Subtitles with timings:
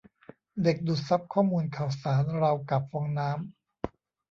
[0.63, 3.39] เด็กดูดซับข้อมูลข่าวสารราวกับฟองน้ำ